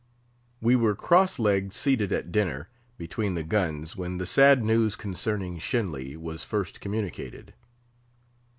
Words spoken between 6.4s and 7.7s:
first communicated.